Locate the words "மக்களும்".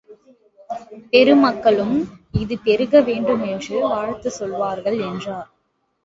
1.35-1.93